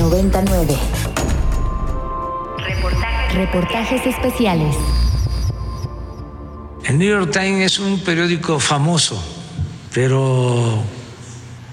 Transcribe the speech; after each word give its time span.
99. 0.00 0.74
Reportajes, 3.34 4.06
especiales. 4.06 4.74
El 6.84 6.98
New 6.98 7.08
York 7.08 7.30
Times 7.30 7.72
es 7.72 7.78
un 7.78 8.00
periódico 8.00 8.58
famoso, 8.58 9.22
pero 9.92 10.82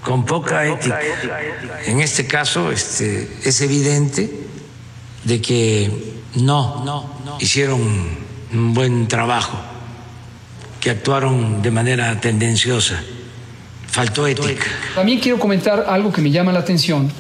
con 0.03 0.25
poca 0.25 0.65
ética. 0.65 0.99
En 1.86 2.02
este 2.02 2.27
caso, 2.27 2.70
este, 2.70 3.39
es 3.43 3.61
evidente 3.61 4.30
de 5.23 5.41
que 5.41 5.89
no, 6.36 6.84
no, 6.84 7.09
no 7.25 7.38
hicieron 7.39 7.82
un 8.52 8.73
buen 8.73 9.07
trabajo, 9.07 9.57
que 10.82 10.89
actuaron 10.89 11.62
de 11.62 11.71
manera 11.71 12.20
tendenciosa. 12.20 13.02
Faltó 13.88 14.28
ética. 14.28 14.68
También 14.96 15.20
quiero 15.20 15.39
comentar 15.39 15.86
algo 15.88 16.12
que 16.12 16.21
me 16.21 16.30
llama 16.30 16.52
la 16.52 16.59
atención, 16.59 17.12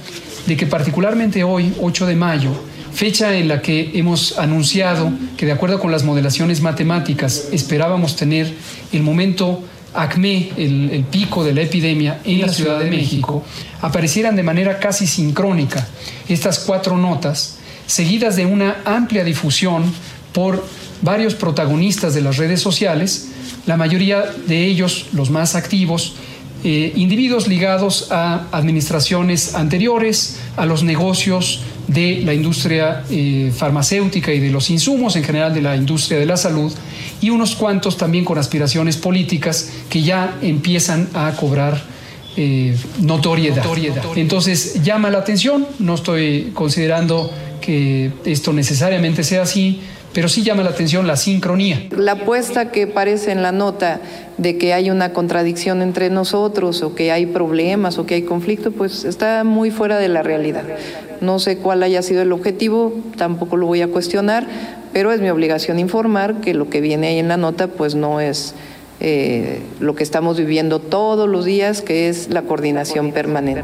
de 0.47 0.55
que 0.55 0.65
particularmente 0.65 1.43
hoy, 1.43 1.73
8 1.79 2.07
de 2.07 2.15
mayo, 2.15 2.51
fecha 2.93 3.37
en 3.37 3.49
la 3.49 3.61
que 3.61 3.91
hemos 3.93 4.39
anunciado 4.39 5.11
que 5.35 5.45
de 5.45 5.51
acuerdo 5.51 5.79
con 5.79 5.91
las 5.91 6.03
modelaciones 6.03 6.61
matemáticas 6.61 7.49
esperábamos 7.51 8.15
tener 8.15 8.51
el 8.91 9.03
momento 9.03 9.63
acme, 9.93 10.49
el, 10.57 10.89
el, 10.91 11.03
pico 11.03 11.43
de 11.43 11.53
la 11.53 11.61
epidemia 11.61 12.21
en 12.23 12.41
la 12.41 12.49
Ciudad 12.49 12.79
de 12.79 12.89
México, 12.89 13.43
aparecieran 13.81 14.35
de 14.35 14.43
manera 14.43 14.79
casi 14.79 15.05
sincrónica 15.05 15.87
estas 16.29 16.59
cuatro 16.59 16.97
notas, 16.97 17.57
seguidas 17.85 18.35
de 18.35 18.45
una 18.45 18.77
amplia 18.85 19.23
difusión 19.23 19.83
por 20.33 20.63
varios 21.01 21.35
protagonistas 21.35 22.13
de 22.13 22.21
las 22.21 22.37
redes 22.37 22.61
sociales, 22.61 23.29
la 23.65 23.77
mayoría 23.77 24.23
de 24.47 24.65
ellos, 24.65 25.07
los 25.13 25.29
más 25.29 25.55
activos, 25.55 26.15
eh, 26.63 26.93
individuos 26.95 27.47
ligados 27.47 28.11
a 28.11 28.47
administraciones 28.51 29.55
anteriores, 29.55 30.39
a 30.55 30.65
los 30.65 30.83
negocios 30.83 31.61
de 31.87 32.21
la 32.25 32.33
industria 32.33 33.03
eh, 33.09 33.51
farmacéutica 33.55 34.33
y 34.33 34.39
de 34.39 34.49
los 34.49 34.69
insumos 34.69 35.15
en 35.15 35.23
general 35.23 35.53
de 35.53 35.61
la 35.61 35.75
industria 35.75 36.19
de 36.19 36.25
la 36.25 36.35
salud 36.35 36.73
y 37.21 37.29
unos 37.29 37.55
cuantos 37.55 37.97
también 37.97 38.25
con 38.25 38.37
aspiraciones 38.37 38.97
políticas 38.97 39.69
que 39.89 40.01
ya 40.01 40.37
empiezan 40.41 41.07
a 41.13 41.31
cobrar 41.39 41.81
eh, 42.35 42.75
notoriedad. 43.01 43.65
Entonces 44.15 44.83
llama 44.83 45.09
la 45.09 45.19
atención, 45.19 45.65
no 45.79 45.95
estoy 45.95 46.51
considerando 46.53 47.31
que 47.61 48.11
esto 48.25 48.53
necesariamente 48.53 49.23
sea 49.23 49.43
así, 49.43 49.81
pero 50.17 50.29
sí 50.29 50.41
llama 50.41 50.63
la 50.63 50.71
atención 50.71 51.05
la 51.05 51.15
sincronía. 51.15 51.89
La 51.95 52.13
apuesta 52.13 52.71
que 52.71 52.87
parece 52.87 53.31
en 53.31 53.43
la 53.43 53.51
nota 53.51 53.99
de 54.39 54.57
que 54.57 54.73
hay 54.73 54.89
una 54.89 55.13
contradicción 55.13 55.83
entre 55.83 56.09
nosotros 56.09 56.81
o 56.81 56.95
que 56.95 57.11
hay 57.11 57.27
problemas 57.27 57.99
o 57.99 58.07
que 58.07 58.15
hay 58.15 58.23
conflicto, 58.23 58.71
pues 58.71 59.05
está 59.05 59.43
muy 59.43 59.69
fuera 59.69 59.99
de 59.99 60.07
la 60.07 60.23
realidad. 60.23 60.63
No 61.21 61.37
sé 61.37 61.59
cuál 61.59 61.83
haya 61.83 62.01
sido 62.01 62.23
el 62.23 62.31
objetivo, 62.31 62.95
tampoco 63.15 63.57
lo 63.57 63.67
voy 63.67 63.83
a 63.83 63.89
cuestionar, 63.89 64.47
pero 64.91 65.11
es 65.11 65.21
mi 65.21 65.29
obligación 65.29 65.77
informar 65.77 66.41
que 66.41 66.55
lo 66.55 66.67
que 66.67 66.81
viene 66.81 67.09
ahí 67.09 67.19
en 67.19 67.27
la 67.27 67.37
nota 67.37 67.67
pues 67.67 67.93
no 67.93 68.19
es 68.19 68.55
eh, 68.99 69.61
lo 69.79 69.93
que 69.93 70.01
estamos 70.01 70.39
viviendo 70.39 70.79
todos 70.79 71.29
los 71.29 71.45
días, 71.45 71.83
que 71.83 72.09
es 72.09 72.29
la 72.31 72.41
coordinación 72.41 73.11
permanente. 73.11 73.61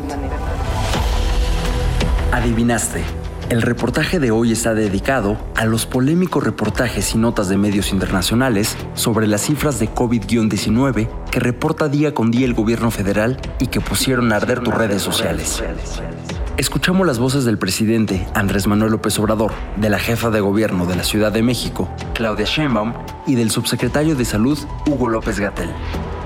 Adivinaste. 2.31 3.22
El 3.49 3.61
reportaje 3.61 4.19
de 4.19 4.31
hoy 4.31 4.51
está 4.51 4.73
dedicado 4.73 5.37
a 5.55 5.65
los 5.65 5.85
polémicos 5.85 6.43
reportajes 6.43 7.13
y 7.13 7.17
notas 7.17 7.49
de 7.49 7.57
medios 7.57 7.91
internacionales 7.91 8.75
sobre 8.93 9.27
las 9.27 9.41
cifras 9.41 9.79
de 9.79 9.89
COVID-19 9.89 11.09
que 11.29 11.39
reporta 11.39 11.87
día 11.87 12.13
con 12.13 12.31
día 12.31 12.45
el 12.45 12.53
gobierno 12.53 12.89
federal 12.89 13.39
y 13.59 13.67
que 13.67 13.81
pusieron 13.81 14.31
a 14.31 14.37
arder 14.37 14.61
tus 14.61 14.73
redes 14.73 15.01
sociales. 15.01 15.61
Escuchamos 16.57 17.05
las 17.05 17.19
voces 17.19 17.45
del 17.45 17.57
presidente 17.57 18.25
Andrés 18.33 18.67
Manuel 18.67 18.91
López 18.91 19.17
Obrador, 19.19 19.51
de 19.77 19.89
la 19.89 19.99
jefa 19.99 20.29
de 20.29 20.39
gobierno 20.39 20.85
de 20.85 20.95
la 20.95 21.03
Ciudad 21.03 21.31
de 21.31 21.43
México, 21.43 21.89
Claudia 22.13 22.45
Sheinbaum, 22.45 22.93
y 23.27 23.35
del 23.35 23.51
subsecretario 23.51 24.15
de 24.15 24.25
Salud, 24.25 24.57
Hugo 24.85 25.09
López 25.09 25.39
Gatel. 25.39 25.69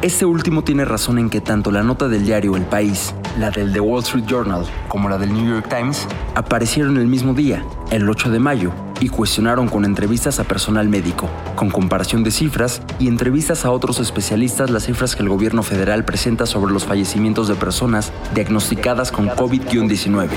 Este 0.03 0.25
último 0.25 0.63
tiene 0.63 0.85
razón 0.85 1.17
en 1.17 1.27
que 1.27 1.41
tanto 1.41 1.71
la 1.71 1.81
nota 1.81 2.07
del 2.07 2.23
diario 2.23 2.55
El 2.55 2.65
País, 2.65 3.15
la 3.39 3.49
del 3.49 3.73
The 3.73 3.79
Wall 3.79 4.03
Street 4.03 4.25
Journal, 4.27 4.63
como 4.87 5.09
la 5.09 5.17
del 5.17 5.33
New 5.33 5.49
York 5.49 5.67
Times 5.69 6.07
aparecieron 6.35 6.97
el 6.97 7.07
mismo 7.07 7.33
día, 7.33 7.65
el 7.89 8.07
8 8.07 8.29
de 8.29 8.37
mayo, 8.37 8.71
y 8.99 9.09
cuestionaron 9.09 9.67
con 9.67 9.85
entrevistas 9.85 10.39
a 10.39 10.43
personal 10.43 10.87
médico, 10.87 11.27
con 11.55 11.71
comparación 11.71 12.23
de 12.23 12.29
cifras 12.29 12.83
y 12.99 13.07
entrevistas 13.07 13.65
a 13.65 13.71
otros 13.71 13.99
especialistas 13.99 14.69
las 14.69 14.83
cifras 14.83 15.15
que 15.15 15.23
el 15.23 15.29
gobierno 15.29 15.63
federal 15.63 16.05
presenta 16.05 16.45
sobre 16.45 16.71
los 16.71 16.85
fallecimientos 16.85 17.47
de 17.47 17.55
personas 17.55 18.11
diagnosticadas 18.35 19.11
con 19.11 19.29
COVID-19. 19.29 20.29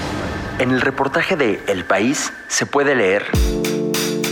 En 0.59 0.71
el 0.71 0.81
reportaje 0.81 1.37
de 1.37 1.63
El 1.69 1.85
País 1.85 2.33
se 2.49 2.65
puede 2.65 2.95
leer 2.95 3.27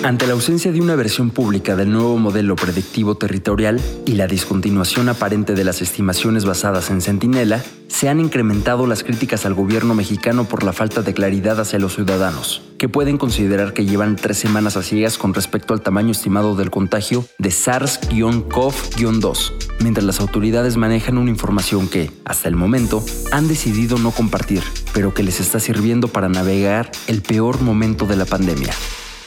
ante 0.04 0.26
la 0.26 0.34
ausencia 0.34 0.70
de 0.72 0.80
una 0.80 0.96
versión 0.96 1.30
pública 1.30 1.76
del 1.76 1.92
nuevo 1.92 2.18
modelo 2.18 2.56
predictivo 2.56 3.16
territorial 3.16 3.80
y 4.06 4.12
la 4.12 4.26
discontinuación 4.26 5.08
aparente 5.08 5.54
de 5.54 5.64
las 5.64 5.80
estimaciones 5.82 6.44
basadas 6.44 6.90
en 6.90 7.00
Centinela, 7.00 7.62
se 7.88 8.08
han 8.08 8.20
incrementado 8.20 8.86
las 8.86 9.02
críticas 9.02 9.44
al 9.46 9.54
gobierno 9.54 9.94
mexicano 9.94 10.44
por 10.44 10.62
la 10.62 10.72
falta 10.72 11.02
de 11.02 11.14
claridad 11.14 11.58
hacia 11.60 11.78
los 11.78 11.94
ciudadanos, 11.94 12.62
que 12.78 12.88
pueden 12.88 13.18
considerar 13.18 13.72
que 13.72 13.86
llevan 13.86 14.16
tres 14.16 14.38
semanas 14.38 14.76
a 14.76 14.82
ciegas 14.82 15.18
con 15.18 15.34
respecto 15.34 15.74
al 15.74 15.80
tamaño 15.80 16.12
estimado 16.12 16.54
del 16.54 16.70
contagio 16.70 17.24
de 17.38 17.50
SARS-CoV-2, 17.50 19.52
mientras 19.80 20.04
las 20.04 20.20
autoridades 20.20 20.76
manejan 20.76 21.18
una 21.18 21.30
información 21.30 21.88
que, 21.88 22.12
hasta 22.24 22.48
el 22.48 22.54
momento, 22.56 23.04
han 23.32 23.48
decidido 23.48 23.98
no 23.98 24.12
compartir, 24.12 24.62
pero 24.92 25.14
que 25.14 25.22
les 25.22 25.40
está 25.40 25.60
sirviendo 25.60 26.08
para 26.08 26.28
navegar 26.28 26.90
el 27.06 27.22
peor 27.22 27.62
momento 27.62 28.06
de 28.06 28.16
la 28.16 28.26
pandemia 28.26 28.74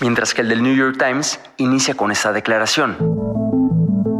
mientras 0.01 0.33
que 0.33 0.41
el 0.41 0.49
del 0.49 0.63
New 0.63 0.75
York 0.75 0.97
Times 0.97 1.39
inicia 1.57 1.93
con 1.93 2.11
esa 2.11 2.33
declaración. 2.33 2.97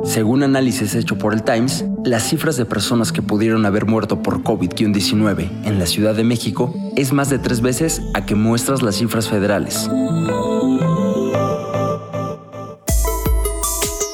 Según 0.04 0.42
análisis 0.42 0.96
hecho 0.96 1.18
por 1.18 1.34
el 1.34 1.44
Times, 1.44 1.86
las 2.04 2.24
cifras 2.24 2.58
de 2.58 2.66
personas 2.66 3.12
que 3.12 3.22
pudieron 3.22 3.66
haber 3.66 3.86
muerto 3.86 4.24
por 4.24 4.42
COVID-19 4.42 5.66
en 5.66 5.80
la 5.80 5.86
Ciudad 5.86 6.16
de 6.16 6.24
México 6.24 6.74
es 6.96 7.14
más 7.14 7.30
de 7.30 7.38
tres 7.38 7.62
veces 7.62 8.02
a 8.14 8.26
que 8.26 8.36
muestras 8.36 8.82
las 8.82 8.96
cifras 8.96 9.30
federales. 9.30 9.90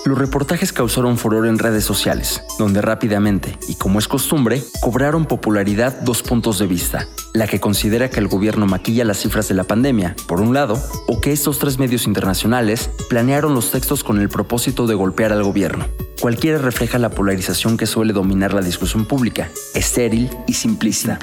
Los 0.05 0.17
reportajes 0.17 0.71
causaron 0.71 1.17
furor 1.17 1.47
en 1.47 1.59
redes 1.59 1.83
sociales, 1.83 2.41
donde 2.57 2.81
rápidamente, 2.81 3.57
y 3.67 3.75
como 3.75 3.99
es 3.99 4.07
costumbre, 4.07 4.63
cobraron 4.81 5.25
popularidad 5.25 5.99
dos 6.01 6.23
puntos 6.23 6.59
de 6.59 6.67
vista. 6.67 7.07
La 7.33 7.47
que 7.47 7.59
considera 7.59 8.09
que 8.09 8.19
el 8.19 8.27
gobierno 8.27 8.65
maquilla 8.65 9.05
las 9.05 9.19
cifras 9.19 9.47
de 9.47 9.55
la 9.55 9.63
pandemia, 9.63 10.15
por 10.27 10.41
un 10.41 10.53
lado, 10.53 10.81
o 11.07 11.21
que 11.21 11.31
estos 11.31 11.59
tres 11.59 11.77
medios 11.77 12.07
internacionales 12.07 12.89
planearon 13.09 13.53
los 13.53 13.71
textos 13.71 14.03
con 14.03 14.19
el 14.19 14.29
propósito 14.29 14.87
de 14.87 14.95
golpear 14.95 15.31
al 15.31 15.43
gobierno. 15.43 15.85
Cualquiera 16.19 16.57
refleja 16.57 16.97
la 16.97 17.11
polarización 17.11 17.77
que 17.77 17.85
suele 17.85 18.11
dominar 18.11 18.53
la 18.53 18.61
discusión 18.61 19.05
pública, 19.05 19.49
estéril 19.75 20.29
y 20.47 20.53
simplista. 20.53 21.19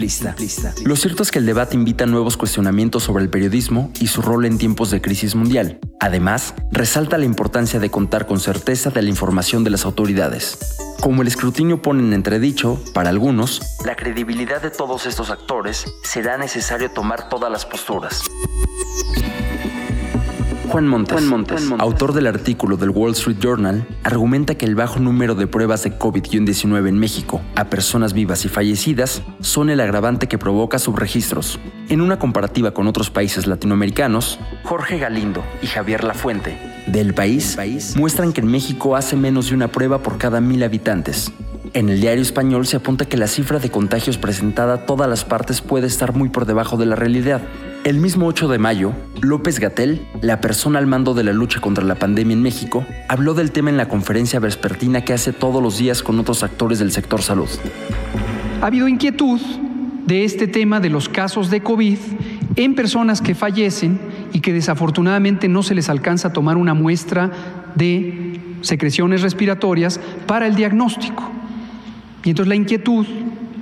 Lo 0.84 0.94
cierto 0.94 1.24
es 1.24 1.32
que 1.32 1.40
el 1.40 1.46
debate 1.46 1.74
invita 1.74 2.04
a 2.04 2.06
nuevos 2.06 2.36
cuestionamientos 2.36 3.02
sobre 3.02 3.24
el 3.24 3.30
periodismo 3.30 3.90
y 4.00 4.06
su 4.06 4.22
rol 4.22 4.44
en 4.44 4.56
tiempos 4.56 4.92
de 4.92 5.00
crisis 5.00 5.34
mundial, 5.34 5.80
Además, 6.04 6.54
resalta 6.70 7.16
la 7.16 7.24
importancia 7.24 7.80
de 7.80 7.90
contar 7.90 8.26
con 8.26 8.38
certeza 8.38 8.90
de 8.90 9.00
la 9.00 9.08
información 9.08 9.64
de 9.64 9.70
las 9.70 9.86
autoridades. 9.86 10.58
Como 11.00 11.22
el 11.22 11.28
escrutinio 11.28 11.80
pone 11.80 12.02
en 12.02 12.12
entredicho, 12.12 12.78
para 12.92 13.08
algunos, 13.08 13.62
la 13.86 13.96
credibilidad 13.96 14.60
de 14.60 14.70
todos 14.70 15.06
estos 15.06 15.30
actores 15.30 15.86
será 16.02 16.38
necesario 16.38 16.90
tomar 16.90 17.28
todas 17.28 17.50
las 17.50 17.64
posturas. 17.66 18.22
Juan 20.74 20.88
Montes, 20.88 21.70
autor 21.78 22.14
del 22.14 22.26
artículo 22.26 22.76
del 22.76 22.90
Wall 22.90 23.12
Street 23.12 23.36
Journal, 23.38 23.86
argumenta 24.02 24.56
que 24.56 24.66
el 24.66 24.74
bajo 24.74 24.98
número 24.98 25.36
de 25.36 25.46
pruebas 25.46 25.84
de 25.84 25.96
COVID-19 25.96 26.88
en 26.88 26.98
México 26.98 27.40
a 27.54 27.66
personas 27.66 28.12
vivas 28.12 28.44
y 28.44 28.48
fallecidas 28.48 29.22
son 29.38 29.70
el 29.70 29.78
agravante 29.78 30.26
que 30.26 30.36
provoca 30.36 30.80
subregistros. 30.80 31.60
En 31.88 32.00
una 32.00 32.18
comparativa 32.18 32.72
con 32.72 32.88
otros 32.88 33.08
países 33.10 33.46
latinoamericanos, 33.46 34.40
Jorge 34.64 34.98
Galindo 34.98 35.44
y 35.62 35.68
Javier 35.68 36.02
Lafuente, 36.02 36.58
del 36.88 37.14
país, 37.14 37.56
muestran 37.96 38.32
que 38.32 38.40
en 38.40 38.48
México 38.48 38.96
hace 38.96 39.14
menos 39.14 39.50
de 39.50 39.54
una 39.54 39.68
prueba 39.68 39.98
por 39.98 40.18
cada 40.18 40.40
mil 40.40 40.64
habitantes. 40.64 41.30
En 41.74 41.88
el 41.88 42.00
diario 42.00 42.22
español 42.22 42.68
se 42.68 42.76
apunta 42.76 43.04
que 43.04 43.16
la 43.16 43.26
cifra 43.26 43.58
de 43.58 43.68
contagios 43.68 44.16
presentada 44.16 44.74
a 44.74 44.86
todas 44.86 45.08
las 45.08 45.24
partes 45.24 45.60
puede 45.60 45.88
estar 45.88 46.14
muy 46.14 46.28
por 46.28 46.46
debajo 46.46 46.76
de 46.76 46.86
la 46.86 46.94
realidad. 46.94 47.42
El 47.82 47.98
mismo 47.98 48.26
8 48.26 48.46
de 48.46 48.60
mayo, 48.60 48.92
López 49.20 49.58
Gatel, 49.58 50.06
la 50.22 50.40
persona 50.40 50.78
al 50.78 50.86
mando 50.86 51.14
de 51.14 51.24
la 51.24 51.32
lucha 51.32 51.60
contra 51.60 51.82
la 51.82 51.96
pandemia 51.96 52.34
en 52.34 52.42
México, 52.42 52.86
habló 53.08 53.34
del 53.34 53.50
tema 53.50 53.70
en 53.70 53.76
la 53.76 53.88
conferencia 53.88 54.38
vespertina 54.38 55.04
que 55.04 55.14
hace 55.14 55.32
todos 55.32 55.60
los 55.60 55.76
días 55.76 56.04
con 56.04 56.16
otros 56.20 56.44
actores 56.44 56.78
del 56.78 56.92
sector 56.92 57.22
salud. 57.22 57.48
Ha 58.62 58.66
habido 58.66 58.86
inquietud 58.86 59.40
de 60.06 60.22
este 60.24 60.46
tema 60.46 60.78
de 60.78 60.90
los 60.90 61.08
casos 61.08 61.50
de 61.50 61.60
COVID 61.60 61.98
en 62.54 62.76
personas 62.76 63.20
que 63.20 63.34
fallecen 63.34 63.98
y 64.32 64.38
que 64.38 64.52
desafortunadamente 64.52 65.48
no 65.48 65.64
se 65.64 65.74
les 65.74 65.88
alcanza 65.88 66.28
a 66.28 66.32
tomar 66.32 66.56
una 66.56 66.74
muestra 66.74 67.32
de 67.74 68.38
secreciones 68.60 69.22
respiratorias 69.22 69.98
para 70.28 70.46
el 70.46 70.54
diagnóstico. 70.54 71.32
Y 72.24 72.30
entonces 72.30 72.48
la 72.48 72.56
inquietud 72.56 73.06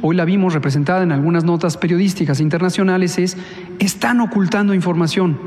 hoy 0.02 0.16
la 0.16 0.24
vimos 0.24 0.52
representada 0.52 1.02
en 1.02 1.12
algunas 1.12 1.44
notas 1.44 1.76
periodísticas 1.76 2.40
internacionales, 2.40 3.18
es, 3.18 3.36
están 3.78 4.20
ocultando 4.20 4.74
información. 4.74 5.38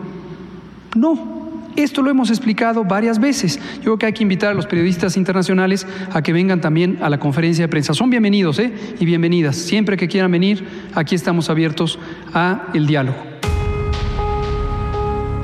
No, 0.95 1.35
esto 1.75 2.01
lo 2.01 2.09
hemos 2.09 2.29
explicado 2.29 2.85
varias 2.85 3.19
veces. 3.19 3.59
Yo 3.77 3.81
creo 3.83 3.97
que 3.97 4.06
hay 4.07 4.13
que 4.13 4.23
invitar 4.23 4.51
a 4.51 4.53
los 4.53 4.65
periodistas 4.65 5.17
internacionales 5.17 5.85
a 6.13 6.21
que 6.21 6.31
vengan 6.31 6.62
también 6.62 7.00
a 7.01 7.09
la 7.09 7.19
conferencia 7.19 7.65
de 7.65 7.69
prensa. 7.69 7.94
Son 7.94 8.09
bienvenidos 8.09 8.59
¿eh? 8.59 8.73
y 9.00 9.06
bienvenidas. 9.06 9.57
Siempre 9.57 9.97
que 9.97 10.07
quieran 10.07 10.31
venir, 10.31 10.65
aquí 10.94 11.15
estamos 11.15 11.50
abiertos 11.50 12.00
a 12.33 12.68
el 12.73 12.88
diálogo. 12.88 13.34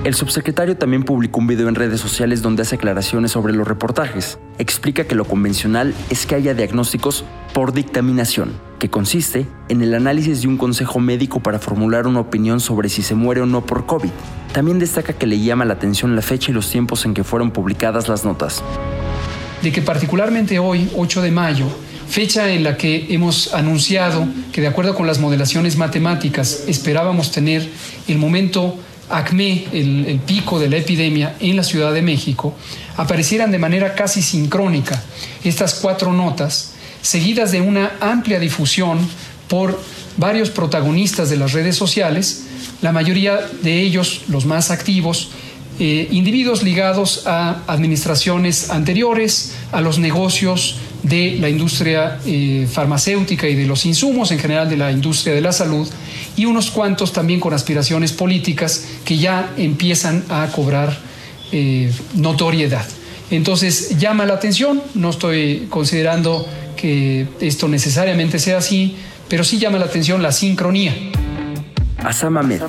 El 0.03 0.15
subsecretario 0.15 0.77
también 0.77 1.03
publicó 1.03 1.39
un 1.39 1.45
video 1.45 1.69
en 1.69 1.75
redes 1.75 2.01
sociales 2.01 2.41
donde 2.41 2.63
hace 2.63 2.73
aclaraciones 2.73 3.33
sobre 3.33 3.53
los 3.53 3.67
reportajes. 3.67 4.39
Explica 4.57 5.03
que 5.03 5.13
lo 5.13 5.25
convencional 5.25 5.93
es 6.09 6.25
que 6.25 6.33
haya 6.33 6.55
diagnósticos 6.55 7.23
por 7.53 7.71
dictaminación, 7.71 8.53
que 8.79 8.89
consiste 8.89 9.45
en 9.69 9.83
el 9.83 9.93
análisis 9.93 10.41
de 10.41 10.47
un 10.47 10.57
consejo 10.57 10.99
médico 10.99 11.39
para 11.39 11.59
formular 11.59 12.07
una 12.07 12.19
opinión 12.19 12.59
sobre 12.59 12.89
si 12.89 13.03
se 13.03 13.13
muere 13.13 13.41
o 13.41 13.45
no 13.45 13.63
por 13.63 13.85
COVID. 13.85 14.09
También 14.53 14.79
destaca 14.79 15.13
que 15.13 15.27
le 15.27 15.39
llama 15.39 15.65
la 15.65 15.73
atención 15.73 16.15
la 16.15 16.23
fecha 16.23 16.49
y 16.49 16.55
los 16.55 16.71
tiempos 16.71 17.05
en 17.05 17.13
que 17.13 17.23
fueron 17.23 17.51
publicadas 17.51 18.09
las 18.09 18.25
notas. 18.25 18.63
De 19.61 19.71
que 19.71 19.83
particularmente 19.83 20.57
hoy, 20.57 20.89
8 20.95 21.21
de 21.21 21.29
mayo, 21.29 21.67
fecha 22.07 22.51
en 22.51 22.63
la 22.63 22.75
que 22.75 23.05
hemos 23.13 23.53
anunciado 23.53 24.27
que 24.51 24.61
de 24.61 24.67
acuerdo 24.67 24.95
con 24.95 25.05
las 25.05 25.19
modelaciones 25.19 25.77
matemáticas 25.77 26.63
esperábamos 26.67 27.31
tener 27.31 27.69
el 28.07 28.17
momento 28.17 28.79
acme, 29.11 29.65
el, 29.71 30.19
pico 30.25 30.59
de 30.59 30.69
la 30.69 30.77
epidemia 30.77 31.35
en 31.39 31.55
la 31.55 31.63
Ciudad 31.63 31.93
de 31.93 32.01
México, 32.01 32.55
aparecieran 32.97 33.51
de 33.51 33.59
manera 33.59 33.95
casi 33.95 34.21
sincrónica 34.21 35.01
estas 35.43 35.75
cuatro 35.75 36.13
notas, 36.13 36.73
seguidas 37.01 37.51
de 37.51 37.61
una 37.61 37.93
amplia 37.99 38.39
difusión 38.39 38.99
por 39.47 39.79
varios 40.17 40.49
protagonistas 40.49 41.29
de 41.29 41.37
las 41.37 41.53
redes 41.53 41.75
sociales, 41.75 42.43
la 42.81 42.91
mayoría 42.91 43.39
de 43.61 43.81
ellos, 43.81 44.21
los 44.27 44.45
más 44.45 44.71
activos, 44.71 45.29
eh, 45.79 46.07
individuos 46.11 46.63
ligados 46.63 47.25
a 47.25 47.63
administraciones 47.67 48.69
anteriores, 48.69 49.53
a 49.71 49.81
los 49.81 49.97
negocios 49.97 50.77
de 51.03 51.37
la 51.39 51.49
industria 51.49 52.19
eh, 52.25 52.67
farmacéutica 52.71 53.47
y 53.47 53.55
de 53.55 53.65
los 53.65 53.85
insumos 53.85 54.31
en 54.31 54.39
general 54.39 54.69
de 54.69 54.77
la 54.77 54.91
industria 54.91 55.33
de 55.33 55.41
la 55.41 55.51
salud, 55.51 55.87
y 56.35 56.45
unos 56.45 56.71
cuantos 56.71 57.11
también 57.11 57.39
con 57.39 57.53
aspiraciones 57.53 58.11
políticas 58.11 58.85
que 59.03 59.17
ya 59.17 59.51
empiezan 59.57 60.23
a 60.29 60.47
cobrar 60.47 60.97
eh, 61.51 61.91
notoriedad. 62.15 62.85
Entonces 63.29 63.97
llama 63.97 64.25
la 64.25 64.33
atención, 64.33 64.81
no 64.93 65.09
estoy 65.09 65.67
considerando 65.69 66.45
que 66.75 67.27
esto 67.39 67.67
necesariamente 67.67 68.39
sea 68.39 68.57
así, 68.57 68.95
pero 69.29 69.43
sí 69.43 69.57
llama 69.57 69.77
la 69.77 69.85
atención 69.85 70.21
la 70.21 70.31
sincronía. 70.31 70.93
Asam 72.03 72.37
Ahmed, 72.37 72.61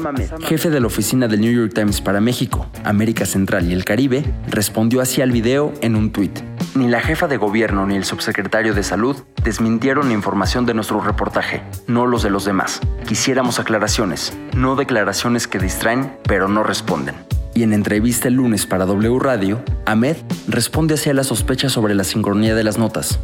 jefe 0.47 0.69
de 0.69 0.79
la 0.79 0.87
oficina 0.87 1.27
del 1.27 1.41
New 1.41 1.53
York 1.53 1.73
Times 1.75 2.03
para 2.03 2.21
México, 2.21 2.67
América 2.85 3.25
Central 3.25 3.69
y 3.71 3.73
el 3.73 3.85
Caribe, 3.85 4.23
respondió 4.47 5.01
así 5.01 5.23
al 5.23 5.33
video 5.33 5.73
en 5.81 5.97
un 5.97 6.13
tuit. 6.13 6.52
Ni 6.75 6.89
la 6.89 7.01
jefa 7.01 7.29
de 7.29 7.37
gobierno 7.37 7.87
ni 7.87 7.97
el 7.97 8.05
subsecretario 8.05 8.73
de 8.73 8.83
salud 8.83 9.15
desmintieron 9.45 10.09
la 10.09 10.15
información 10.15 10.65
de 10.65 10.73
nuestro 10.73 11.03
reportaje, 11.03 11.63
no 11.87 12.07
los 12.07 12.23
de 12.23 12.31
los 12.31 12.47
demás. 12.47 12.81
Quisiéramos 13.07 13.61
aclaraciones, 13.61 14.35
no 14.57 14.75
declaraciones 14.75 15.47
que 15.47 15.59
distraen, 15.59 16.17
pero 16.27 16.49
no 16.49 16.63
responden. 16.63 17.15
Y 17.55 17.63
en 17.63 17.75
entrevista 17.75 18.29
el 18.29 18.35
lunes 18.35 18.65
para 18.65 18.87
W 18.87 19.19
Radio, 19.19 19.63
Ahmed 19.85 20.17
responde 20.49 20.95
hacia 20.95 21.13
la 21.13 21.25
sospecha 21.25 21.69
sobre 21.69 21.95
la 21.95 22.05
sincronía 22.05 22.55
de 22.55 22.65
las 22.65 22.79
notas. 22.79 23.21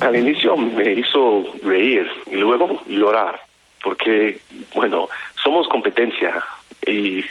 Al 0.00 0.16
inicio 0.16 0.56
me 0.56 0.94
hizo 0.94 1.44
reír 1.62 2.08
y 2.28 2.34
luego 2.34 2.82
llorar 2.88 3.40
porque, 3.84 4.40
bueno, 4.74 5.08
somos 5.40 5.68
competencia 5.68 6.42
y 6.84 7.24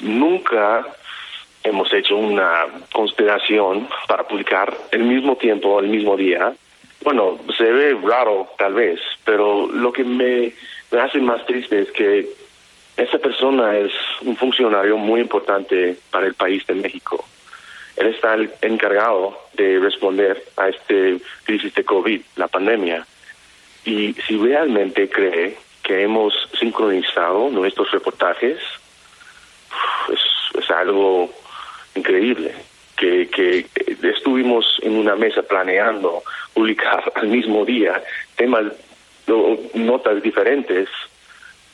nunca 0.00 0.84
hemos 1.64 1.92
hecho 1.92 2.16
una 2.16 2.66
conspiración 2.92 3.88
para 4.06 4.26
publicar 4.26 4.76
el 4.90 5.04
mismo 5.04 5.36
tiempo, 5.36 5.80
el 5.80 5.88
mismo 5.88 6.16
día. 6.16 6.52
Bueno, 7.02 7.38
se 7.56 7.64
ve 7.64 7.98
raro 8.02 8.48
tal 8.58 8.74
vez, 8.74 9.00
pero 9.24 9.66
lo 9.68 9.92
que 9.92 10.04
me, 10.04 10.52
me 10.90 11.00
hace 11.00 11.18
más 11.18 11.44
triste 11.46 11.80
es 11.80 11.90
que 11.92 12.28
esa 12.96 13.18
persona 13.18 13.76
es 13.78 13.92
un 14.20 14.36
funcionario 14.36 14.96
muy 14.96 15.20
importante 15.20 15.96
para 16.10 16.26
el 16.26 16.34
país 16.34 16.66
de 16.66 16.74
México. 16.74 17.24
Él 17.96 18.08
está 18.08 18.36
encargado 18.62 19.38
de 19.54 19.78
responder 19.78 20.42
a 20.56 20.68
este 20.68 21.18
crisis 21.44 21.74
de 21.74 21.84
COVID, 21.84 22.20
la 22.36 22.48
pandemia. 22.48 23.06
Y 23.84 24.14
si 24.26 24.36
realmente 24.36 25.08
cree 25.08 25.56
que 25.82 26.02
hemos 26.02 26.32
sincronizado 26.58 27.50
nuestros 27.50 27.90
reportajes 27.90 28.58
es, 30.12 30.70
algo 30.70 31.30
increíble. 31.94 32.54
Que, 32.96 33.28
que 33.28 33.66
estuvimos 34.08 34.78
en 34.82 34.96
una 34.96 35.16
mesa 35.16 35.42
planeando 35.42 36.22
publicar 36.54 37.12
al 37.16 37.26
mismo 37.26 37.64
día 37.64 38.00
temas, 38.36 38.66
notas 39.74 40.22
diferentes, 40.22 40.88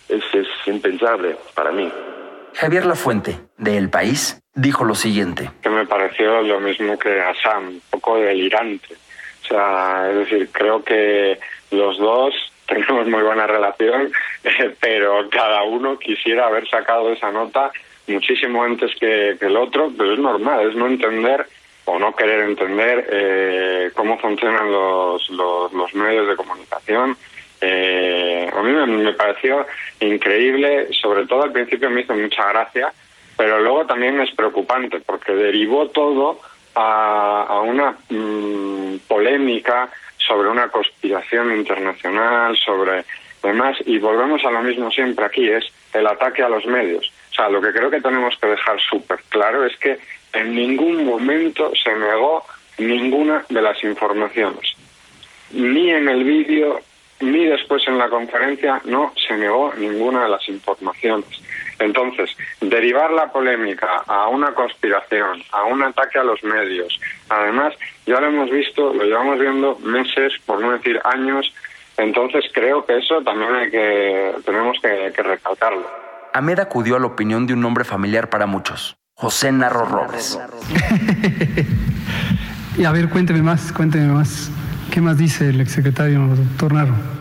es, 0.08 0.22
es 0.32 0.46
impensable 0.66 1.36
para 1.54 1.70
mí. 1.70 1.90
Javier 2.54 2.86
Lafuente, 2.86 3.38
de 3.58 3.76
El 3.76 3.90
País, 3.90 4.40
dijo 4.54 4.84
lo 4.84 4.94
siguiente. 4.94 5.50
Que 5.62 5.68
me 5.68 5.86
pareció 5.86 6.40
lo 6.42 6.60
mismo 6.60 6.98
que 6.98 7.20
a 7.20 7.34
Sam, 7.42 7.68
un 7.68 7.82
poco 7.90 8.18
delirante. 8.18 8.94
O 9.44 9.46
sea, 9.48 10.08
es 10.10 10.16
decir, 10.16 10.48
creo 10.50 10.82
que 10.82 11.38
los 11.70 11.98
dos 11.98 12.34
tenemos 12.68 13.06
muy 13.06 13.22
buena 13.22 13.46
relación, 13.46 14.12
pero 14.80 15.28
cada 15.30 15.62
uno 15.64 15.98
quisiera 15.98 16.46
haber 16.46 16.68
sacado 16.68 17.12
esa 17.12 17.32
nota 17.32 17.72
muchísimo 18.06 18.62
antes 18.62 18.94
que, 18.98 19.36
el 19.40 19.56
otro, 19.56 19.92
pero 19.96 20.12
es 20.12 20.18
normal, 20.18 20.68
es 20.68 20.74
no 20.74 20.86
entender 20.86 21.46
o 21.84 21.98
no 21.98 22.14
querer 22.14 22.40
entender 22.40 23.06
eh, 23.10 23.90
cómo 23.94 24.18
funcionan 24.18 24.70
los, 24.70 25.28
los, 25.30 25.94
medios 25.94 26.28
de 26.28 26.36
comunicación. 26.36 27.16
Eh, 27.60 28.50
a 28.54 28.62
mí 28.62 28.72
me, 29.02 29.12
pareció 29.14 29.66
increíble, 30.00 30.88
sobre 30.92 31.26
todo 31.26 31.42
al 31.42 31.52
principio 31.52 31.90
me 31.90 32.02
hizo 32.02 32.14
mucha 32.14 32.46
gracia, 32.50 32.92
pero 33.36 33.60
luego 33.60 33.86
también 33.86 34.20
es 34.20 34.34
preocupante 34.34 35.00
porque 35.00 35.32
derivó 35.32 35.88
todo 35.88 36.40
a, 36.74 37.60
una 37.64 37.96
mm, 38.10 38.98
polémica 39.08 39.90
sobre 40.28 40.48
una 40.48 40.69
conspiración 40.69 41.56
internacional, 41.56 42.56
sobre 42.56 43.04
demás, 43.42 43.76
y 43.86 43.98
volvemos 43.98 44.44
a 44.44 44.50
lo 44.50 44.62
mismo 44.62 44.90
siempre 44.90 45.25
aquí, 45.25 45.48
es 45.48 45.64
el 45.94 46.06
ataque 46.06 46.42
a 46.42 46.49
los 46.49 46.66
medios. 46.66 47.11
O 47.32 47.35
sea, 47.35 47.49
lo 47.49 47.61
que 47.61 47.73
creo 47.73 47.90
que 47.90 48.00
tenemos 48.00 48.37
que 48.40 48.49
dejar 48.49 48.78
súper 48.80 49.20
claro 49.30 49.64
es 49.64 49.76
que 49.78 49.99
en 50.32 50.54
ningún 50.54 51.04
momento 51.06 51.73
se 51.82 51.94
negó 51.94 52.44
ninguna 52.78 53.44
de 53.49 53.62
las 53.62 53.82
informaciones. 53.82 54.75
Ni 55.52 55.90
en 55.90 56.08
el 56.08 56.25
vídeo, 56.25 56.80
ni 57.20 57.47
después 57.47 57.87
en 57.88 57.99
la 57.99 58.08
conferencia, 58.08 58.80
no 58.85 59.12
se 59.16 59.37
negó 59.37 59.73
ninguna 59.76 60.25
de 60.25 60.30
las 60.30 60.49
informaciones. 60.49 61.28
Entonces, 61.78 62.37
derivar 62.61 63.12
la 63.12 63.30
polémica 63.30 64.02
a 64.06 64.28
una 64.28 64.52
conspiración, 64.52 65.42
a 65.52 65.64
un 65.64 65.82
ataque 65.82 66.18
a 66.18 66.25
los 66.25 66.42
medios, 66.42 66.99
además, 67.28 67.75
ya 68.06 68.20
lo 68.20 68.26
hemos 68.28 68.50
visto, 68.50 68.92
lo 68.92 69.04
llevamos 69.04 69.38
viendo 69.38 69.78
meses, 69.80 70.32
por 70.44 70.61
no 70.61 70.73
decir 70.73 71.00
años, 71.04 71.52
entonces 71.97 72.44
creo 72.52 72.85
que 72.85 72.99
eso 72.99 73.23
también 73.23 73.54
hay 73.54 73.70
que, 73.70 74.35
tenemos 74.44 74.76
que, 74.80 75.23
recalcarlo. 75.23 75.87
Ahmed 76.32 76.61
acudió 76.61 76.97
a 76.97 77.00
la 77.00 77.06
opinión 77.06 77.47
de 77.47 77.54
un 77.54 77.61
nombre 77.61 77.85
familiar 77.85 78.30
para 78.30 78.47
muchos, 78.47 78.97
José 79.14 79.50
Narro 79.50 79.85
Robles. 79.85 80.38
y 82.78 82.85
a 82.85 82.92
ver, 82.92 83.08
cuénteme 83.08 83.42
más, 83.42 83.73
cuénteme 83.73 84.12
más. 84.12 84.50
¿Qué 84.92 85.00
más 85.00 85.18
dice 85.18 85.49
el 85.49 85.61
exsecretario, 85.61 86.20
doctor 86.20 86.73
Narro? 86.73 87.17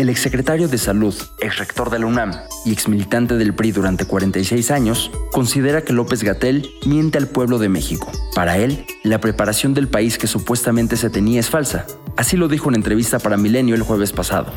El 0.00 0.08
exsecretario 0.08 0.66
de 0.66 0.78
Salud, 0.78 1.14
exrector 1.42 1.90
de 1.90 1.98
la 1.98 2.06
UNAM 2.06 2.30
y 2.64 2.72
exmilitante 2.72 3.34
del 3.34 3.54
PRI 3.54 3.72
durante 3.72 4.06
46 4.06 4.70
años, 4.70 5.10
considera 5.30 5.82
que 5.82 5.92
López 5.92 6.22
Gatel 6.22 6.70
miente 6.86 7.18
al 7.18 7.26
pueblo 7.26 7.58
de 7.58 7.68
México. 7.68 8.10
Para 8.34 8.56
él, 8.56 8.86
la 9.04 9.18
preparación 9.18 9.74
del 9.74 9.88
país 9.88 10.16
que 10.16 10.26
supuestamente 10.26 10.96
se 10.96 11.10
tenía 11.10 11.38
es 11.38 11.50
falsa. 11.50 11.84
Así 12.16 12.38
lo 12.38 12.48
dijo 12.48 12.70
en 12.70 12.76
entrevista 12.76 13.18
para 13.18 13.36
Milenio 13.36 13.74
el 13.74 13.82
jueves 13.82 14.10
pasado. 14.14 14.50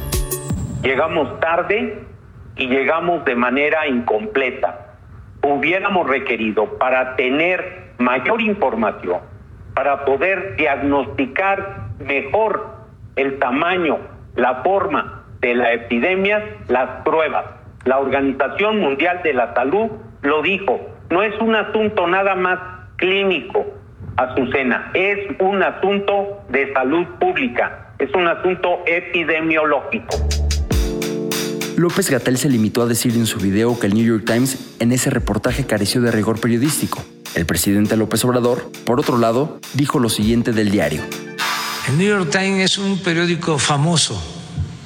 Llegamos 0.81 1.37
tarde 1.41 2.01
y 2.55 2.67
llegamos 2.67 3.25
de 3.25 3.35
manera 3.35 3.85
incompleta. 3.85 4.95
Hubiéramos 5.43 6.07
requerido 6.07 6.77
para 6.77 7.17
tener 7.17 7.91
mayor 7.97 8.39
información, 8.39 9.19
para 9.75 10.05
poder 10.05 10.55
diagnosticar 10.55 11.89
mejor 11.99 12.77
el 13.17 13.39
tamaño, 13.39 13.97
la 14.37 14.63
forma 14.63 15.22
de 15.43 15.53
la 15.53 15.73
epidemia 15.73 16.41
las 16.69 17.03
pruebas. 17.03 17.45
La 17.83 17.99
Organización 17.99 18.79
Mundial 18.79 19.19
de 19.23 19.33
la 19.33 19.53
Salud 19.53 19.91
lo 20.21 20.41
dijo, 20.41 20.79
no 21.11 21.21
es 21.21 21.37
un 21.41 21.53
asunto 21.53 22.07
nada 22.07 22.33
más 22.33 22.59
clínico, 22.95 23.65
Azucena, 24.15 24.91
es 24.93 25.17
un 25.39 25.61
asunto 25.61 26.43
de 26.49 26.71
salud 26.73 27.05
pública. 27.19 27.79
es 27.99 28.13
un 28.15 28.27
asunto 28.27 28.79
epidemiológico. 28.85 30.17
López 31.77 32.09
Gatel 32.09 32.37
se 32.37 32.49
limitó 32.49 32.81
a 32.81 32.85
decir 32.85 33.13
en 33.15 33.25
su 33.25 33.39
video 33.39 33.79
que 33.79 33.87
el 33.87 33.93
New 33.93 34.05
York 34.05 34.23
Times 34.25 34.75
en 34.79 34.91
ese 34.91 35.09
reportaje 35.09 35.65
careció 35.65 36.01
de 36.01 36.11
rigor 36.11 36.39
periodístico. 36.39 37.03
El 37.35 37.45
presidente 37.45 37.97
López 37.97 38.23
Obrador, 38.25 38.71
por 38.85 38.99
otro 38.99 39.17
lado, 39.17 39.59
dijo 39.73 39.99
lo 39.99 40.09
siguiente 40.09 40.53
del 40.53 40.69
diario. 40.69 41.01
El 41.89 41.97
New 41.97 42.07
York 42.07 42.29
Times 42.31 42.63
es 42.63 42.77
un 42.77 42.97
periódico 42.99 43.57
famoso, 43.57 44.21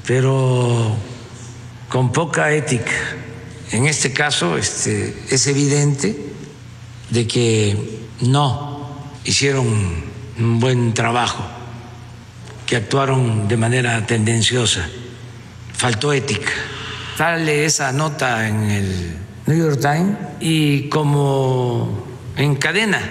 pero 0.07 0.95
con 1.89 2.11
poca 2.13 2.53
ética. 2.53 2.93
En 3.71 3.85
este 3.85 4.13
caso 4.13 4.57
este, 4.57 5.13
es 5.29 5.45
evidente 5.47 6.17
de 7.09 7.27
que 7.27 8.07
no 8.21 8.89
hicieron 9.25 9.67
un 10.39 10.59
buen 10.61 10.93
trabajo, 10.93 11.43
que 12.65 12.77
actuaron 12.77 13.49
de 13.49 13.57
manera 13.57 14.05
tendenciosa, 14.05 14.87
faltó 15.73 16.13
ética. 16.13 16.53
Sale 17.17 17.65
esa 17.65 17.91
nota 17.91 18.47
en 18.47 18.71
el 18.71 19.17
New 19.47 19.57
York 19.57 19.81
Times 19.81 20.17
y 20.39 20.87
como 20.87 22.07
en 22.37 22.55
cadena 22.55 23.01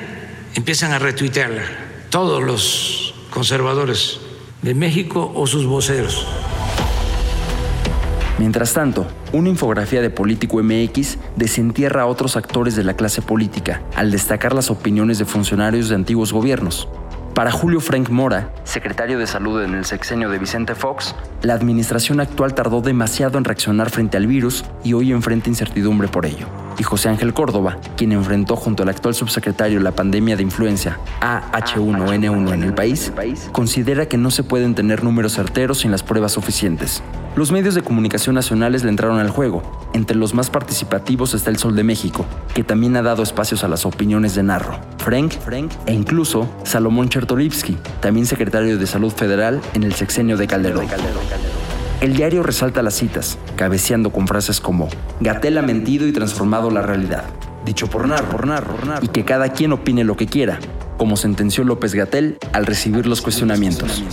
empiezan 0.54 0.92
a 0.92 0.98
retuitearla 0.98 1.62
todos 2.08 2.42
los 2.42 3.14
conservadores 3.30 4.20
de 4.62 4.74
México 4.74 5.30
o 5.34 5.46
sus 5.46 5.66
voceros. 5.66 6.24
Mientras 8.38 8.74
tanto, 8.74 9.06
una 9.32 9.48
infografía 9.48 10.02
de 10.02 10.10
Político 10.10 10.62
MX 10.62 11.16
desentierra 11.36 12.02
a 12.02 12.06
otros 12.06 12.36
actores 12.36 12.76
de 12.76 12.84
la 12.84 12.94
clase 12.94 13.22
política 13.22 13.80
al 13.94 14.10
destacar 14.10 14.52
las 14.52 14.70
opiniones 14.70 15.18
de 15.18 15.24
funcionarios 15.24 15.88
de 15.88 15.94
antiguos 15.94 16.34
gobiernos. 16.34 16.86
Para 17.34 17.50
Julio 17.50 17.80
Frank 17.80 18.10
Mora, 18.10 18.52
secretario 18.64 19.18
de 19.18 19.26
Salud 19.26 19.62
en 19.62 19.74
el 19.74 19.86
sexenio 19.86 20.28
de 20.30 20.38
Vicente 20.38 20.74
Fox, 20.74 21.14
la 21.42 21.54
administración 21.54 22.20
actual 22.20 22.54
tardó 22.54 22.82
demasiado 22.82 23.38
en 23.38 23.44
reaccionar 23.44 23.88
frente 23.88 24.18
al 24.18 24.26
virus 24.26 24.64
y 24.84 24.92
hoy 24.92 25.12
enfrenta 25.12 25.48
incertidumbre 25.48 26.08
por 26.08 26.26
ello. 26.26 26.46
Y 26.78 26.82
José 26.82 27.08
Ángel 27.08 27.32
Córdoba, 27.32 27.78
quien 27.96 28.12
enfrentó 28.12 28.56
junto 28.56 28.82
al 28.82 28.88
actual 28.88 29.14
subsecretario 29.14 29.80
la 29.80 29.92
pandemia 29.92 30.36
de 30.36 30.42
influencia 30.42 30.98
AH1N1 31.20 32.52
en 32.52 32.62
el 32.62 32.74
país, 32.74 33.12
considera 33.52 34.06
que 34.06 34.18
no 34.18 34.30
se 34.30 34.42
pueden 34.42 34.74
tener 34.74 35.02
números 35.02 35.34
certeros 35.34 35.78
sin 35.78 35.90
las 35.90 36.02
pruebas 36.02 36.32
suficientes. 36.32 37.02
Los 37.36 37.52
medios 37.52 37.74
de 37.74 37.82
comunicación 37.82 38.34
nacionales 38.34 38.82
le 38.82 38.88
entraron 38.88 39.18
al 39.18 39.28
juego. 39.28 39.62
Entre 39.92 40.16
los 40.16 40.32
más 40.32 40.48
participativos 40.48 41.34
está 41.34 41.50
El 41.50 41.58
Sol 41.58 41.76
de 41.76 41.84
México, 41.84 42.24
que 42.54 42.64
también 42.64 42.96
ha 42.96 43.02
dado 43.02 43.22
espacios 43.22 43.62
a 43.62 43.68
las 43.68 43.84
opiniones 43.84 44.34
de 44.34 44.42
Narro, 44.42 44.78
Frank, 44.98 45.32
Frank 45.44 45.70
e 45.86 45.92
incluso 45.92 46.48
Salomón 46.64 47.10
Chertorivsky, 47.10 47.76
también 48.00 48.26
secretario 48.26 48.78
de 48.78 48.86
Salud 48.86 49.12
Federal 49.12 49.60
en 49.74 49.82
el 49.82 49.94
sexenio 49.94 50.36
de 50.36 50.46
Calderón. 50.46 50.86
El 52.00 52.14
diario 52.14 52.42
resalta 52.42 52.82
las 52.82 52.94
citas, 52.94 53.38
cabeceando 53.56 54.12
con 54.12 54.26
frases 54.26 54.60
como 54.60 54.88
Gatel 55.20 55.56
ha 55.56 55.62
mentido 55.62 56.06
y 56.06 56.12
transformado 56.12 56.70
la 56.70 56.82
realidad, 56.82 57.24
dicho 57.64 57.86
por 57.86 58.06
Narro, 58.06 58.28
por 58.28 58.46
Narro, 58.46 58.76
y 59.00 59.08
que 59.08 59.24
cada 59.24 59.48
quien 59.48 59.72
opine 59.72 60.04
lo 60.04 60.14
que 60.14 60.26
quiera, 60.26 60.58
como 60.98 61.16
sentenció 61.16 61.64
López 61.64 61.94
Gatel 61.94 62.36
al 62.52 62.66
recibir 62.66 63.06
los 63.06 63.22
cuestionamientos. 63.22 64.04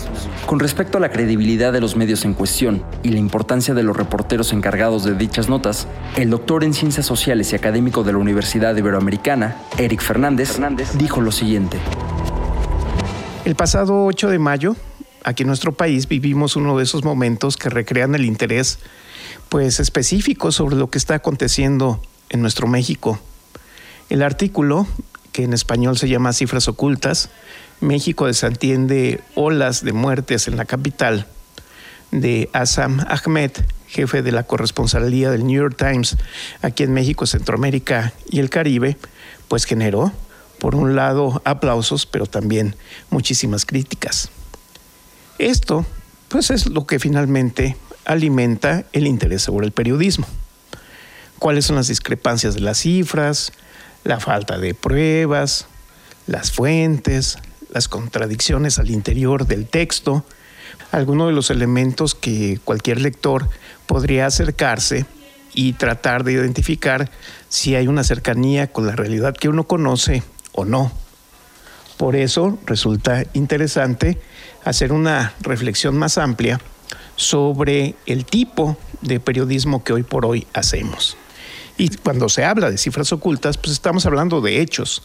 Con 0.46 0.62
respecto 0.62 0.98
a 0.98 1.02
la 1.02 1.12
credibilidad 1.12 1.74
de 1.74 1.82
los 1.82 1.98
medios 1.98 2.24
en 2.24 2.34
cuestión 2.34 2.84
y 3.04 3.10
la 3.10 3.20
importancia 3.20 3.74
de 3.74 3.84
los 3.84 3.98
reporteros 3.98 4.54
encargados 4.54 5.04
de 5.04 5.16
dichas 5.16 5.50
notas, 5.50 5.86
el 6.16 6.30
doctor 6.30 6.64
en 6.64 6.74
Ciencias 6.74 7.06
Sociales 7.06 7.52
y 7.52 7.58
académico 7.58 8.04
de 8.04 8.14
la 8.14 8.18
Universidad 8.18 8.78
Iberoamericana, 8.78 9.58
Eric 9.78 10.02
Fernández, 10.02 10.58
dijo 10.98 11.20
lo 11.20 11.34
siguiente. 11.34 11.78
El 13.44 13.56
pasado 13.56 14.06
8 14.06 14.30
de 14.30 14.40
mayo, 14.40 14.78
aquí 15.24 15.44
en 15.44 15.48
nuestro 15.48 15.74
país 15.74 16.08
vivimos 16.08 16.56
uno 16.56 16.78
de 16.78 16.84
esos 16.84 17.04
momentos 17.04 17.58
que 17.58 17.70
recrean 17.70 18.16
el 18.16 18.26
interés 18.26 18.80
pues 19.50 19.80
específico 19.80 20.52
sobre 20.52 20.76
lo 20.76 20.90
que 20.90 20.98
está 20.98 21.16
aconteciendo 21.16 22.02
en 22.30 22.42
nuestro 22.42 22.68
México. 22.68 23.20
El 24.10 24.24
artículo 24.24 24.88
que 25.32 25.44
en 25.44 25.54
español 25.54 25.98
se 25.98 26.08
llama 26.08 26.34
Cifras 26.34 26.68
Ocultas, 26.68 27.30
México 27.82 28.28
desatiende 28.28 29.22
olas 29.36 29.84
de 29.84 29.94
muertes 29.94 30.48
en 30.48 30.58
la 30.58 30.66
capital, 30.66 31.28
de 32.12 32.50
Assam 32.54 33.04
Ahmed, 33.08 33.52
jefe 33.88 34.22
de 34.22 34.32
la 34.32 34.44
corresponsalía 34.44 35.32
del 35.32 35.46
New 35.46 35.62
York 35.62 35.76
Times 35.78 36.18
aquí 36.62 36.84
en 36.84 36.94
México, 36.94 37.26
Centroamérica 37.26 38.14
y 38.30 38.40
el 38.40 38.50
Caribe, 38.50 38.98
pues 39.48 39.66
generó, 39.66 40.12
por 40.60 40.76
un 40.76 40.96
lado, 40.96 41.42
aplausos, 41.46 42.06
pero 42.06 42.28
también 42.28 42.76
muchísimas 43.10 43.66
críticas. 43.66 44.30
Esto, 45.38 45.86
pues 46.30 46.52
es 46.52 46.68
lo 46.68 46.86
que 46.86 47.00
finalmente 47.00 47.78
alimenta 48.06 48.86
el 48.94 49.08
interés 49.08 49.44
sobre 49.44 49.66
el 49.66 49.72
periodismo. 49.72 50.28
¿Cuáles 51.40 51.66
son 51.66 51.76
las 51.76 51.88
discrepancias 51.88 52.56
de 52.56 52.62
las 52.62 52.80
cifras? 52.80 53.52
la 54.04 54.20
falta 54.20 54.58
de 54.58 54.74
pruebas, 54.74 55.68
las 56.28 56.52
fuentes, 56.52 57.38
las 57.72 57.88
contradicciones 57.88 58.80
al 58.80 58.90
interior 58.92 59.48
del 59.48 59.66
texto, 59.68 60.26
algunos 60.92 61.28
de 61.28 61.34
los 61.34 61.50
elementos 61.50 62.16
que 62.16 62.60
cualquier 62.64 63.02
lector 63.02 63.50
podría 63.86 64.26
acercarse 64.26 65.06
y 65.54 65.74
tratar 65.74 66.24
de 66.24 66.34
identificar 66.34 67.10
si 67.50 67.76
hay 67.76 67.88
una 67.88 68.04
cercanía 68.04 68.72
con 68.72 68.88
la 68.88 68.96
realidad 68.96 69.36
que 69.36 69.50
uno 69.50 69.66
conoce 69.66 70.24
o 70.52 70.66
no. 70.66 70.92
Por 72.04 72.18
eso 72.18 72.60
resulta 72.66 73.24
interesante 73.32 74.20
hacer 74.66 74.92
una 74.92 75.36
reflexión 75.40 75.98
más 75.98 76.18
amplia 76.18 76.60
sobre 77.16 77.96
el 78.06 78.26
tipo 78.26 78.76
de 79.00 79.22
periodismo 79.22 79.86
que 79.86 79.94
hoy 79.94 80.04
por 80.04 80.26
hoy 80.26 80.46
hacemos. 80.54 81.16
Y 81.78 81.96
cuando 81.96 82.28
se 82.28 82.44
habla 82.44 82.70
de 82.70 82.78
cifras 82.78 83.14
ocultas, 83.14 83.58
pues 83.58 83.72
estamos 83.72 84.06
hablando 84.06 84.42
de 84.42 84.60
hechos, 84.60 85.04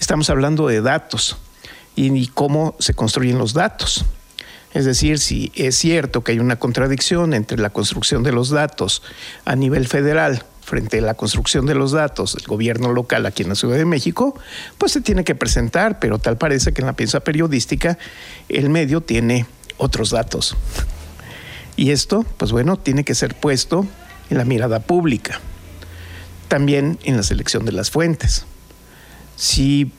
estamos 0.00 0.28
hablando 0.28 0.66
de 0.66 0.80
datos 0.80 1.36
y, 1.94 2.26
cómo 2.26 2.74
se 2.80 2.94
construyen 2.94 3.38
los 3.38 3.52
datos. 3.52 4.04
Es 4.74 4.84
decir, 4.84 5.20
si 5.20 5.52
es 5.54 5.76
cierto 5.76 6.24
que 6.24 6.32
hay 6.32 6.40
una 6.40 6.56
contradicción 6.56 7.32
entre 7.32 7.58
la 7.58 7.70
construcción 7.70 8.24
de 8.24 8.32
los 8.32 8.50
datos 8.50 9.04
a 9.44 9.54
nivel 9.54 9.86
federal 9.86 10.44
frente 10.70 10.98
a 10.98 11.02
la 11.02 11.14
construcción 11.14 11.66
de 11.66 11.74
los 11.74 11.92
datos 11.92 12.34
del 12.34 12.46
gobierno 12.46 12.92
local 12.92 13.26
aquí 13.26 13.42
en 13.42 13.50
la 13.50 13.54
Ciudad 13.56 13.76
de 13.76 13.84
México, 13.84 14.38
pues 14.78 14.92
se 14.92 15.00
tiene 15.00 15.24
que 15.24 15.34
presentar, 15.34 15.98
pero 15.98 16.18
tal 16.18 16.38
parece 16.38 16.72
que 16.72 16.80
en 16.80 16.86
la 16.86 16.94
pieza 16.94 17.20
periodística 17.20 17.98
el 18.48 18.70
medio 18.70 19.00
tiene 19.00 19.46
otros 19.76 20.10
datos. 20.10 20.56
Y 21.76 21.90
esto, 21.90 22.24
pues 22.36 22.52
bueno, 22.52 22.76
tiene 22.78 23.04
que 23.04 23.14
ser 23.14 23.34
puesto 23.34 23.86
en 24.30 24.38
la 24.38 24.44
mirada 24.44 24.80
pública 24.80 25.40
también 26.50 26.98
en 27.04 27.16
la 27.16 27.22
selección 27.22 27.64
de 27.64 27.70
las 27.70 27.90
fuentes. 27.90 28.44
Si 29.36 29.92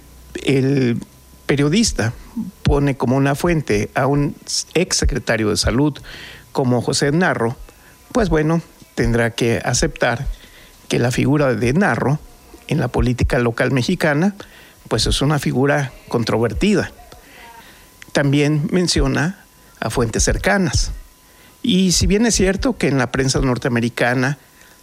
el 0.43 0.99
periodista 1.45 2.13
pone 2.61 2.97
como 2.97 3.15
una 3.15 3.35
fuente 3.35 3.89
a 3.95 4.05
un 4.05 4.35
ex 4.73 4.97
secretario 4.97 5.49
de 5.49 5.57
salud 5.57 5.97
como 6.51 6.81
José 6.81 7.11
Narro, 7.13 7.55
pues 8.11 8.27
bueno, 8.27 8.61
tendrá 8.95 9.31
que 9.31 9.61
aceptar 9.63 10.27
que 10.91 10.99
la 10.99 11.11
figura 11.11 11.55
de 11.55 11.71
Narro 11.71 12.19
en 12.67 12.81
la 12.81 12.89
política 12.89 13.39
local 13.39 13.71
mexicana, 13.71 14.35
pues 14.89 15.07
es 15.07 15.21
una 15.21 15.39
figura 15.39 15.93
controvertida. 16.09 16.91
También 18.11 18.67
menciona 18.73 19.45
a 19.79 19.89
fuentes 19.89 20.25
cercanas. 20.25 20.91
Y 21.63 21.93
si 21.93 22.07
bien 22.07 22.25
es 22.25 22.35
cierto 22.35 22.75
que 22.75 22.89
en 22.89 22.97
la 22.97 23.09
prensa 23.09 23.39
norteamericana 23.39 24.37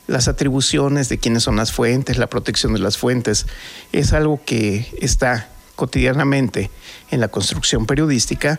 las 0.06 0.28
atribuciones 0.28 1.10
de 1.10 1.18
quiénes 1.18 1.42
son 1.42 1.56
las 1.56 1.72
fuentes, 1.72 2.16
la 2.16 2.28
protección 2.28 2.72
de 2.72 2.78
las 2.78 2.96
fuentes, 2.96 3.44
es 3.92 4.14
algo 4.14 4.40
que 4.46 4.88
está 5.02 5.50
cotidianamente 5.76 6.70
en 7.10 7.20
la 7.20 7.28
construcción 7.28 7.84
periodística. 7.84 8.58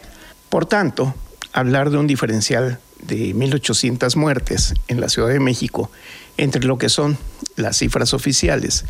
Por 0.50 0.68
tanto, 0.68 1.16
hablar 1.52 1.90
de 1.90 1.98
un 1.98 2.06
diferencial 2.06 2.78
de 3.02 3.34
1.800 3.36 4.16
muertes 4.16 4.74
en 4.88 5.02
la 5.02 5.10
Ciudad 5.10 5.30
de 5.30 5.40
México 5.40 5.90
entre 6.38 6.64
lo 6.64 6.78
que 6.78 6.90
son 6.90 7.18
las 7.56 7.78
cifras 7.78 8.14
oficiales, 8.14 8.86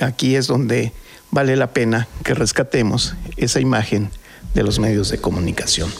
aquí 0.00 0.36
es 0.36 0.46
donde 0.46 0.92
vale 1.30 1.56
la 1.56 1.72
pena 1.72 2.08
que 2.24 2.34
rescatemos 2.34 3.14
esa 3.36 3.60
imagen 3.60 4.10
de 4.54 4.62
los 4.62 4.78
medios 4.78 5.10
de 5.10 5.18
comunicación. 5.18 5.90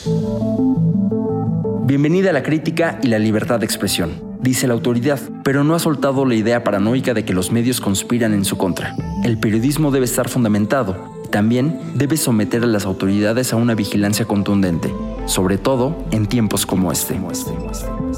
Bienvenida 1.84 2.30
a 2.30 2.32
la 2.32 2.42
crítica 2.42 2.98
y 3.02 3.08
la 3.08 3.18
libertad 3.18 3.60
de 3.60 3.66
expresión 3.66 4.30
dice 4.40 4.66
la 4.66 4.74
autoridad, 4.74 5.20
pero 5.44 5.64
no 5.64 5.74
ha 5.74 5.78
soltado 5.78 6.24
la 6.24 6.34
idea 6.34 6.64
paranoica 6.64 7.14
de 7.14 7.24
que 7.24 7.34
los 7.34 7.52
medios 7.52 7.80
conspiran 7.80 8.32
en 8.32 8.44
su 8.44 8.56
contra. 8.56 8.96
El 9.22 9.38
periodismo 9.38 9.90
debe 9.90 10.06
estar 10.06 10.28
fundamentado 10.28 11.20
también 11.30 11.78
debe 11.94 12.16
someter 12.16 12.64
a 12.64 12.66
las 12.66 12.84
autoridades 12.84 13.52
a 13.52 13.56
una 13.56 13.74
vigilancia 13.74 14.24
contundente, 14.24 14.92
sobre 15.26 15.58
todo 15.58 15.96
en 16.10 16.26
tiempos 16.26 16.66
como 16.66 16.92
este. 16.92 17.18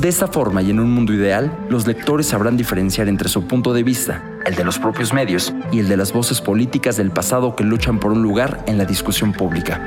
De 0.00 0.09
esta 0.09 0.26
forma 0.26 0.62
y 0.62 0.71
en 0.71 0.80
un 0.80 0.90
mundo 0.90 1.12
ideal, 1.12 1.52
los 1.68 1.87
lectores 1.87 2.26
sabrán 2.26 2.56
diferenciar 2.56 3.09
entre 3.09 3.28
su 3.28 3.47
punto 3.47 3.73
de 3.73 3.82
vista, 3.82 4.23
el 4.47 4.54
de 4.54 4.64
los 4.64 4.78
propios 4.78 5.12
medios, 5.12 5.54
y 5.71 5.80
el 5.80 5.88
de 5.88 5.97
las 5.97 6.12
voces 6.12 6.40
políticas 6.40 6.97
del 6.97 7.11
pasado 7.11 7.54
que 7.54 7.64
luchan 7.64 7.99
por 7.99 8.12
un 8.12 8.23
lugar 8.23 8.62
en 8.66 8.78
la 8.78 8.85
discusión 8.85 9.32
pública. 9.32 9.80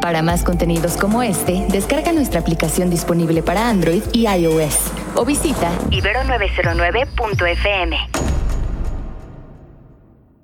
Para 0.00 0.20
más 0.20 0.44
contenidos 0.44 0.98
como 0.98 1.22
este, 1.22 1.64
descarga 1.70 2.12
nuestra 2.12 2.40
aplicación 2.40 2.90
disponible 2.90 3.42
para 3.42 3.70
Android 3.70 4.02
y 4.12 4.28
iOS 4.28 4.92
o 5.14 5.24
visita 5.24 5.70
ibero909.fm. 5.90 8.13